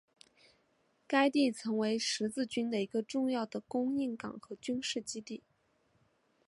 [1.05, 5.43] 该地曾为十字军的一个重要的供应港和军事基地。